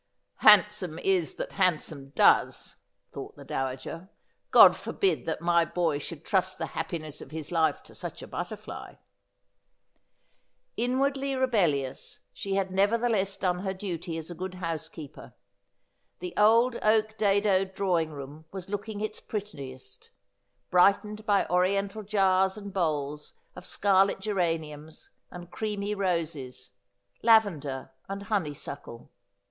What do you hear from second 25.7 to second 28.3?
roses, lavender and